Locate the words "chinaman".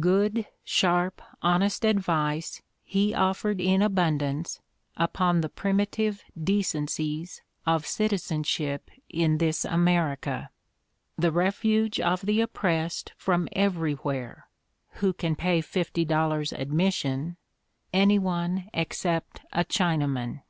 19.64-20.40